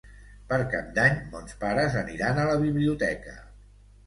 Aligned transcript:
Per 0.53 0.57
Cap 0.71 0.87
d'Any 0.95 1.19
mons 1.33 1.59
pares 1.65 1.99
aniran 2.01 2.41
a 2.41 2.47
la 2.53 2.57
biblioteca. 2.65 3.37